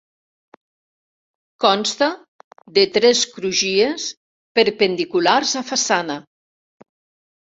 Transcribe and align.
Consta 1.65 2.07
de 2.79 2.85
tres 2.95 3.21
crugies 3.35 4.07
perpendiculars 4.61 5.53
a 5.61 5.67
façana. 5.73 6.17